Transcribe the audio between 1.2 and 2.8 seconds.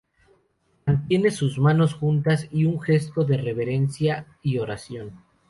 sus manos juntas en